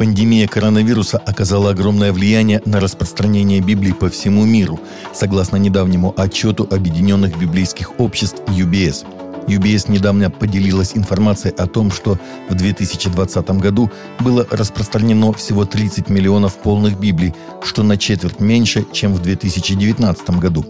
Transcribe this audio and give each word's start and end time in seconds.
Пандемия 0.00 0.48
коронавируса 0.48 1.18
оказала 1.18 1.72
огромное 1.72 2.10
влияние 2.10 2.62
на 2.64 2.80
распространение 2.80 3.60
Библии 3.60 3.92
по 3.92 4.08
всему 4.08 4.46
миру, 4.46 4.80
согласно 5.12 5.58
недавнему 5.58 6.14
отчету 6.16 6.66
Объединенных 6.70 7.38
библейских 7.38 8.00
обществ 8.00 8.40
UBS. 8.46 9.04
UBS 9.46 9.92
недавно 9.92 10.30
поделилась 10.30 10.96
информацией 10.96 11.52
о 11.54 11.66
том, 11.66 11.90
что 11.90 12.18
в 12.48 12.54
2020 12.54 13.50
году 13.60 13.90
было 14.20 14.46
распространено 14.50 15.34
всего 15.34 15.66
30 15.66 16.08
миллионов 16.08 16.54
полных 16.54 16.98
Библий, 16.98 17.34
что 17.62 17.82
на 17.82 17.98
четверть 17.98 18.40
меньше, 18.40 18.86
чем 18.94 19.12
в 19.12 19.20
2019 19.20 20.30
году. 20.30 20.64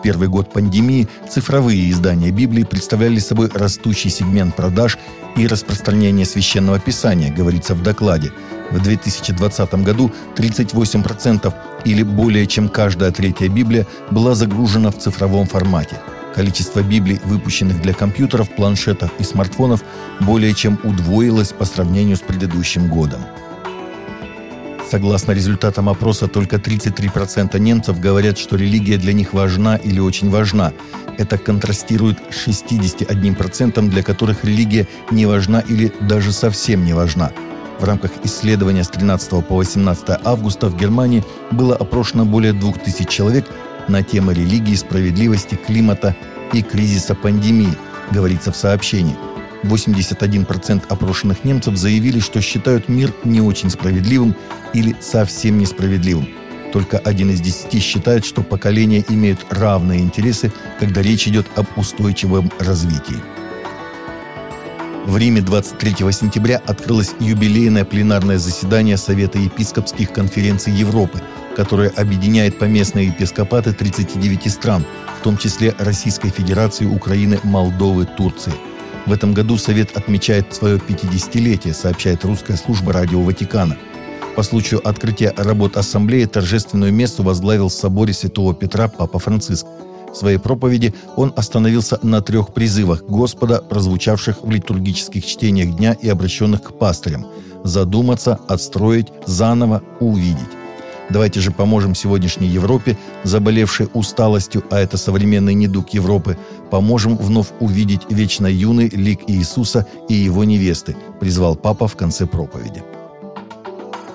В 0.00 0.02
первый 0.02 0.28
год 0.28 0.50
пандемии 0.50 1.08
цифровые 1.28 1.90
издания 1.90 2.30
Библии 2.30 2.64
представляли 2.64 3.18
собой 3.18 3.50
растущий 3.52 4.08
сегмент 4.08 4.56
продаж 4.56 4.96
и 5.36 5.46
распространения 5.46 6.24
священного 6.24 6.80
писания, 6.80 7.30
говорится 7.30 7.74
в 7.74 7.82
докладе. 7.82 8.32
В 8.70 8.82
2020 8.82 9.74
году 9.84 10.10
38% 10.36 11.52
или 11.84 12.02
более 12.02 12.46
чем 12.46 12.70
каждая 12.70 13.10
третья 13.10 13.50
Библия 13.50 13.86
была 14.10 14.34
загружена 14.34 14.90
в 14.90 14.96
цифровом 14.96 15.46
формате. 15.46 16.00
Количество 16.34 16.80
Библий, 16.80 17.20
выпущенных 17.26 17.82
для 17.82 17.92
компьютеров, 17.92 18.48
планшетов 18.56 19.10
и 19.18 19.22
смартфонов, 19.22 19.84
более 20.20 20.54
чем 20.54 20.80
удвоилось 20.82 21.52
по 21.52 21.66
сравнению 21.66 22.16
с 22.16 22.20
предыдущим 22.20 22.88
годом. 22.88 23.20
Согласно 24.90 25.30
результатам 25.30 25.88
опроса, 25.88 26.26
только 26.26 26.56
33% 26.56 27.56
немцев 27.60 28.00
говорят, 28.00 28.38
что 28.38 28.56
религия 28.56 28.96
для 28.96 29.12
них 29.12 29.32
важна 29.32 29.76
или 29.76 30.00
очень 30.00 30.30
важна. 30.30 30.72
Это 31.16 31.38
контрастирует 31.38 32.18
с 32.30 32.48
61%, 32.48 33.88
для 33.88 34.02
которых 34.02 34.44
религия 34.44 34.88
не 35.12 35.26
важна 35.26 35.60
или 35.60 35.92
даже 36.00 36.32
совсем 36.32 36.84
не 36.84 36.92
важна. 36.92 37.30
В 37.78 37.84
рамках 37.84 38.10
исследования 38.24 38.82
с 38.82 38.88
13 38.88 39.46
по 39.46 39.54
18 39.54 40.20
августа 40.24 40.66
в 40.68 40.76
Германии 40.76 41.22
было 41.52 41.76
опрошено 41.76 42.24
более 42.24 42.52
2000 42.52 43.04
человек 43.04 43.46
на 43.86 44.02
темы 44.02 44.34
религии, 44.34 44.74
справедливости, 44.74 45.54
климата 45.54 46.16
и 46.52 46.62
кризиса 46.62 47.14
пандемии, 47.14 47.78
говорится 48.10 48.50
в 48.50 48.56
сообщении– 48.56 49.16
81% 49.62 50.82
опрошенных 50.88 51.44
немцев 51.44 51.76
заявили, 51.76 52.20
что 52.20 52.40
считают 52.40 52.88
мир 52.88 53.12
не 53.24 53.40
очень 53.40 53.70
справедливым 53.70 54.34
или 54.72 54.96
совсем 55.00 55.58
несправедливым. 55.58 56.28
Только 56.72 56.98
один 56.98 57.30
из 57.30 57.40
десяти 57.40 57.80
считает, 57.80 58.24
что 58.24 58.42
поколения 58.42 59.04
имеют 59.08 59.44
равные 59.50 60.00
интересы, 60.00 60.52
когда 60.78 61.02
речь 61.02 61.26
идет 61.26 61.46
об 61.56 61.66
устойчивом 61.76 62.50
развитии. 62.58 63.16
В 65.06 65.16
Риме 65.16 65.40
23 65.40 66.12
сентября 66.12 66.60
открылось 66.64 67.12
юбилейное 67.18 67.84
пленарное 67.84 68.38
заседание 68.38 68.96
Совета 68.96 69.38
епископских 69.38 70.12
конференций 70.12 70.72
Европы, 70.72 71.20
которое 71.56 71.88
объединяет 71.88 72.58
поместные 72.58 73.06
епископаты 73.06 73.72
39 73.72 74.52
стран, 74.52 74.84
в 75.18 75.24
том 75.24 75.36
числе 75.36 75.74
Российской 75.78 76.30
Федерации, 76.30 76.84
Украины, 76.84 77.40
Молдовы, 77.42 78.06
Турции– 78.06 78.52
в 79.06 79.12
этом 79.12 79.34
году 79.34 79.56
Совет 79.56 79.96
отмечает 79.96 80.54
свое 80.54 80.78
50-летие, 80.78 81.74
сообщает 81.74 82.24
русская 82.24 82.56
служба 82.56 82.92
радио 82.92 83.22
Ватикана. 83.22 83.76
По 84.36 84.42
случаю 84.42 84.86
открытия 84.86 85.34
работ 85.36 85.76
Ассамблеи 85.76 86.24
торжественную 86.24 86.92
мессу 86.92 87.22
возглавил 87.22 87.68
в 87.68 87.72
соборе 87.72 88.12
Святого 88.12 88.54
Петра 88.54 88.88
Папа 88.88 89.18
Франциск. 89.18 89.66
В 90.12 90.16
своей 90.16 90.38
проповеди 90.38 90.94
он 91.16 91.32
остановился 91.36 91.98
на 92.02 92.20
трех 92.20 92.52
призывах 92.52 93.04
Господа, 93.04 93.58
прозвучавших 93.60 94.42
в 94.42 94.50
литургических 94.50 95.24
чтениях 95.24 95.76
дня 95.76 95.92
и 95.92 96.08
обращенных 96.08 96.62
к 96.62 96.72
пастырям– 96.72 97.26
задуматься, 97.64 98.38
отстроить, 98.48 99.08
заново 99.26 99.82
увидеть. 100.00 100.48
Давайте 101.10 101.40
же 101.40 101.50
поможем 101.50 101.94
сегодняшней 101.94 102.48
Европе, 102.48 102.96
заболевшей 103.24 103.88
усталостью, 103.92 104.64
а 104.70 104.78
это 104.78 104.96
современный 104.96 105.54
недуг 105.54 105.90
Европы, 105.90 106.38
поможем 106.70 107.16
вновь 107.16 107.48
увидеть 107.58 108.02
вечно 108.08 108.46
юный 108.46 108.88
лик 108.88 109.20
Иисуса 109.26 109.86
и 110.08 110.14
его 110.14 110.44
невесты, 110.44 110.96
призвал 111.18 111.56
Папа 111.56 111.88
в 111.88 111.96
конце 111.96 112.26
проповеди. 112.26 112.82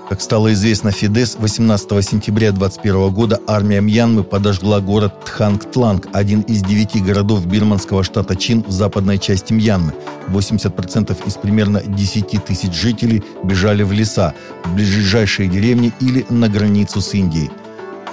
Как 0.08 0.22
стало 0.22 0.54
известно, 0.54 0.92
Фидес 0.92 1.36
18 1.40 1.90
сентября 2.06 2.52
2021 2.52 3.12
года 3.12 3.40
армия 3.48 3.82
Мьянмы 3.82 4.24
подожгла 4.24 4.80
город 4.80 5.26
Тхангтланг, 5.26 6.08
один 6.14 6.42
из 6.42 6.62
девяти 6.62 7.00
городов 7.00 7.48
бирманского 7.48 8.04
штата 8.04 8.36
Чин 8.36 8.64
в 8.68 8.72
западной 8.72 9.18
части 9.18 9.52
Мьянмы. 9.52 9.94
80% 10.28 11.26
из 11.26 11.34
примерно 11.34 11.82
10 11.82 12.46
тысяч 12.46 12.72
жителей 12.74 13.24
бежали 13.44 13.82
в 13.82 13.92
леса, 13.94 14.36
в 14.64 14.76
ближайшие 14.76 15.50
деревни 15.50 15.92
или 16.00 16.24
на 16.30 16.50
границу 16.50 17.02
с 17.02 17.16
Индией. 17.16 17.50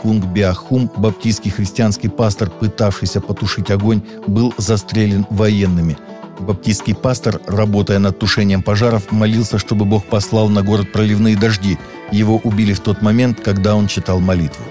Кунг 0.00 0.25
Биахум, 0.25 0.91
баптистский 0.97 1.50
христианский 1.50 2.08
пастор, 2.08 2.48
пытавшийся 2.48 3.20
потушить 3.20 3.70
огонь, 3.70 4.00
был 4.26 4.54
застрелен 4.56 5.26
военными– 5.28 5.98
Баптистский 6.42 6.94
пастор, 6.94 7.41
работая 7.47 7.98
над 7.98 8.19
тушением 8.19 8.62
пожаров, 8.62 9.12
молился, 9.12 9.58
чтобы 9.58 9.84
Бог 9.84 10.04
послал 10.06 10.48
на 10.48 10.62
город 10.62 10.92
проливные 10.92 11.36
дожди. 11.36 11.78
Его 12.10 12.36
убили 12.36 12.72
в 12.72 12.80
тот 12.80 13.00
момент, 13.00 13.41
когда 13.41 13.75
он 13.76 13.86
читал 13.86 14.20
молитву. 14.20 14.64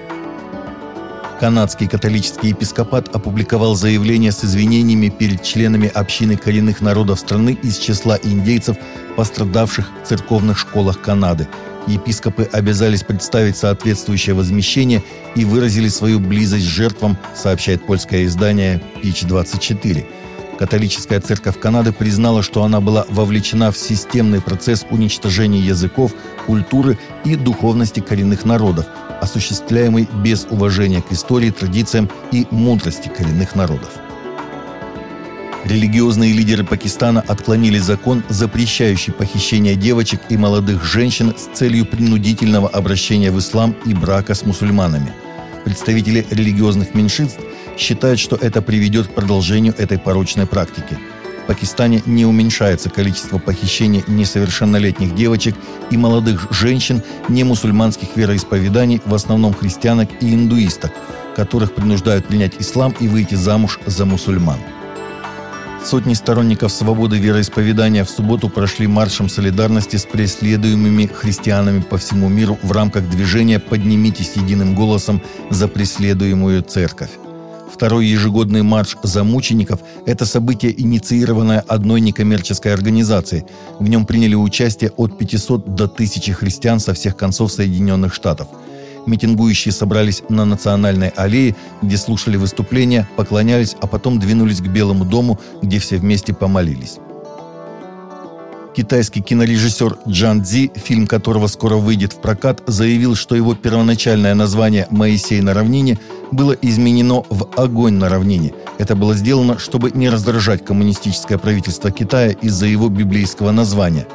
Канадский 1.40 1.88
католический 1.88 2.50
епископат 2.50 3.08
опубликовал 3.12 3.74
заявление 3.74 4.30
с 4.30 4.44
извинениями 4.44 5.08
перед 5.08 5.42
членами 5.42 5.88
общины 5.88 6.36
коренных 6.36 6.80
народов 6.80 7.18
страны 7.18 7.58
из 7.62 7.78
числа 7.78 8.16
индейцев, 8.22 8.76
пострадавших 9.16 9.90
в 10.04 10.06
церковных 10.06 10.56
школах 10.56 11.00
Канады. 11.00 11.48
Епископы 11.88 12.48
обязались 12.52 13.02
представить 13.02 13.56
соответствующее 13.56 14.36
возмещение 14.36 15.02
и 15.34 15.44
выразили 15.44 15.88
свою 15.88 16.20
близость 16.20 16.66
к 16.66 16.70
жертвам, 16.70 17.18
сообщает 17.34 17.84
польское 17.84 18.24
издание 18.26 18.80
«Пич-24». 19.02 20.06
Католическая 20.58 21.20
церковь 21.20 21.58
Канады 21.58 21.92
признала, 21.92 22.42
что 22.42 22.62
она 22.62 22.80
была 22.80 23.04
вовлечена 23.08 23.72
в 23.72 23.78
системный 23.78 24.40
процесс 24.40 24.86
уничтожения 24.90 25.60
языков, 25.60 26.12
культуры 26.46 26.98
и 27.24 27.36
духовности 27.36 28.00
коренных 28.00 28.44
народов, 28.44 28.86
осуществляемый 29.20 30.08
без 30.22 30.46
уважения 30.50 31.02
к 31.02 31.12
истории, 31.12 31.50
традициям 31.50 32.10
и 32.30 32.46
мудрости 32.50 33.08
коренных 33.08 33.54
народов. 33.54 33.90
Религиозные 35.64 36.32
лидеры 36.32 36.64
Пакистана 36.64 37.20
отклонили 37.20 37.78
закон, 37.78 38.24
запрещающий 38.28 39.12
похищение 39.12 39.76
девочек 39.76 40.20
и 40.28 40.36
молодых 40.36 40.84
женщин 40.84 41.34
с 41.36 41.56
целью 41.56 41.86
принудительного 41.86 42.68
обращения 42.68 43.30
в 43.30 43.38
ислам 43.38 43.76
и 43.86 43.94
брака 43.94 44.34
с 44.34 44.44
мусульманами. 44.44 45.12
Представители 45.64 46.26
религиозных 46.30 46.94
меньшинств 46.94 47.38
считают, 47.76 48.20
что 48.20 48.36
это 48.36 48.62
приведет 48.62 49.08
к 49.08 49.14
продолжению 49.14 49.74
этой 49.76 49.98
порочной 49.98 50.46
практики. 50.46 50.98
В 51.42 51.46
Пакистане 51.46 52.02
не 52.06 52.24
уменьшается 52.24 52.88
количество 52.88 53.38
похищений 53.38 54.04
несовершеннолетних 54.06 55.14
девочек 55.14 55.56
и 55.90 55.96
молодых 55.96 56.46
женщин 56.52 57.02
не 57.28 57.42
мусульманских 57.42 58.08
вероисповеданий, 58.14 59.00
в 59.04 59.12
основном 59.12 59.52
христианок 59.52 60.08
и 60.20 60.32
индуисток, 60.32 60.92
которых 61.34 61.74
принуждают 61.74 62.26
принять 62.26 62.54
ислам 62.60 62.94
и 63.00 63.08
выйти 63.08 63.34
замуж 63.34 63.80
за 63.86 64.06
мусульман. 64.06 64.58
Сотни 65.84 66.14
сторонников 66.14 66.70
свободы 66.70 67.18
вероисповедания 67.18 68.04
в 68.04 68.10
субботу 68.10 68.48
прошли 68.48 68.86
маршем 68.86 69.28
солидарности 69.28 69.96
с 69.96 70.04
преследуемыми 70.04 71.06
христианами 71.06 71.80
по 71.80 71.98
всему 71.98 72.28
миру 72.28 72.56
в 72.62 72.70
рамках 72.70 73.08
движения 73.10 73.58
«Поднимитесь 73.58 74.36
единым 74.36 74.76
голосом 74.76 75.20
за 75.50 75.66
преследуемую 75.66 76.62
церковь». 76.62 77.10
Второй 77.72 78.06
ежегодный 78.06 78.62
марш 78.62 78.96
за 79.02 79.24
мучеников– 79.24 79.80
это 80.06 80.26
событие, 80.26 80.78
инициированное 80.78 81.60
одной 81.60 82.00
некоммерческой 82.00 82.74
организацией. 82.74 83.44
В 83.80 83.88
нем 83.88 84.04
приняли 84.06 84.34
участие 84.34 84.90
от 84.96 85.18
500 85.18 85.74
до 85.74 85.84
1000 85.84 86.32
христиан 86.34 86.80
со 86.80 86.92
всех 86.92 87.16
концов 87.16 87.50
Соединенных 87.50 88.14
Штатов. 88.14 88.48
Митингующие 89.06 89.72
собрались 89.72 90.22
на 90.28 90.44
Национальной 90.44 91.08
аллее, 91.08 91.56
где 91.80 91.96
слушали 91.96 92.36
выступления, 92.36 93.08
поклонялись, 93.16 93.74
а 93.80 93.86
потом 93.86 94.20
двинулись 94.20 94.60
к 94.60 94.68
Белому 94.68 95.04
дому, 95.04 95.40
где 95.60 95.78
все 95.78 95.96
вместе 95.96 96.32
помолились. 96.34 96.98
Китайский 98.74 99.20
кинорежиссер 99.20 99.98
Джан 100.08 100.42
Цзи, 100.42 100.72
фильм 100.74 101.06
которого 101.06 101.46
скоро 101.46 101.76
выйдет 101.76 102.14
в 102.14 102.20
прокат, 102.20 102.62
заявил, 102.66 103.14
что 103.14 103.34
его 103.34 103.54
первоначальное 103.54 104.34
название 104.34 104.86
«Моисей 104.90 105.42
на 105.42 105.52
равнине» 105.52 105.98
было 106.30 106.52
изменено 106.52 107.22
в 107.28 107.50
«Огонь 107.56 107.94
на 107.94 108.08
равнине». 108.08 108.54
Это 108.78 108.96
было 108.96 109.14
сделано, 109.14 109.58
чтобы 109.58 109.90
не 109.90 110.08
раздражать 110.08 110.64
коммунистическое 110.64 111.36
правительство 111.36 111.90
Китая 111.90 112.30
из-за 112.30 112.64
его 112.66 112.88
библейского 112.88 113.50
названия. 113.50 114.06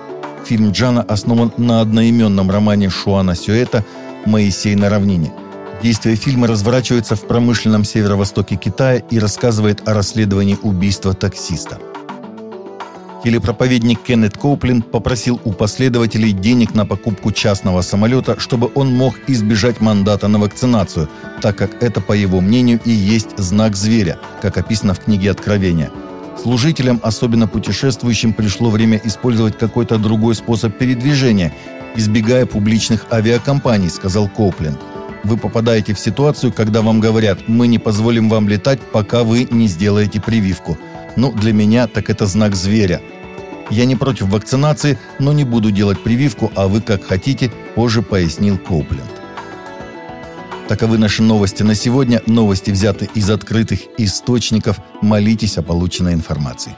Фильм 0.46 0.72
Джана 0.72 1.04
основан 1.04 1.52
на 1.58 1.82
одноименном 1.82 2.50
романе 2.50 2.90
Шуана 2.90 3.36
Сюэта 3.36 3.86
«Моисей 4.26 4.76
на 4.76 4.90
равнине». 4.90 5.32
Действие 5.84 6.16
фильма 6.16 6.48
разворачивается 6.48 7.16
в 7.16 7.28
промышленном 7.28 7.84
северо-востоке 7.84 8.56
Китая 8.56 9.04
и 9.12 9.20
рассказывает 9.20 9.88
о 9.88 9.94
расследовании 9.94 10.58
убийства 10.64 11.14
таксиста. 11.14 11.78
Телепроповедник 13.28 14.04
Кеннет 14.04 14.38
Коуплин 14.38 14.82
попросил 14.82 15.42
у 15.44 15.52
последователей 15.52 16.32
денег 16.32 16.74
на 16.74 16.86
покупку 16.86 17.34
частного 17.34 17.82
самолета, 17.82 18.40
чтобы 18.40 18.72
он 18.74 18.96
мог 18.96 19.16
избежать 19.28 19.82
мандата 19.82 20.30
на 20.30 20.40
вакцинацию, 20.40 21.10
так 21.42 21.58
как 21.58 21.84
это, 21.84 22.00
по 22.00 22.14
его 22.14 22.40
мнению, 22.40 22.80
и 22.86 22.92
есть 22.92 23.38
знак 23.38 23.76
зверя, 23.76 24.18
как 24.42 24.58
описано 24.58 24.94
в 24.94 25.02
книге 25.02 25.32
Откровения. 25.32 25.92
Служителям, 26.42 27.02
особенно 27.04 27.50
путешествующим, 27.50 28.32
пришло 28.32 28.70
время 28.70 29.02
использовать 29.04 29.58
какой-то 29.58 29.98
другой 29.98 30.34
способ 30.34 30.78
передвижения, 30.78 31.54
избегая 31.98 32.46
публичных 32.46 33.08
авиакомпаний, 33.12 33.90
сказал 33.90 34.30
Коплин. 34.30 34.78
Вы 35.26 35.36
попадаете 35.36 35.94
в 35.94 36.00
ситуацию, 36.00 36.54
когда 36.54 36.82
вам 36.82 37.02
говорят, 37.02 37.40
мы 37.50 37.68
не 37.68 37.78
позволим 37.78 38.30
вам 38.30 38.48
летать, 38.48 38.80
пока 38.94 39.26
вы 39.26 39.50
не 39.52 39.68
сделаете 39.68 40.22
прививку– 40.22 40.78
ну, 41.18 41.32
для 41.32 41.52
меня 41.52 41.88
так 41.88 42.12
это 42.12 42.28
знак 42.28 42.56
зверя. 42.56 43.02
Я 43.70 43.86
не 43.86 43.96
против 43.96 44.28
вакцинации, 44.28 44.98
но 45.20 45.34
не 45.34 45.44
буду 45.44 45.72
делать 45.72 46.02
прививку, 46.02 46.52
а 46.56 46.68
вы 46.68 46.82
как 46.82 47.04
хотите, 47.04 47.52
позже 47.76 48.02
пояснил 48.02 48.58
Коупленд. 48.58 49.04
Таковы 50.68 50.98
наши 50.98 51.24
новости 51.24 51.64
на 51.64 51.76
сегодня. 51.76 52.22
Новости 52.28 52.72
взяты 52.72 53.10
из 53.14 53.30
открытых 53.30 53.80
источников. 53.98 54.80
Молитесь 55.02 55.58
о 55.58 55.64
полученной 55.64 56.14
информации. 56.14 56.76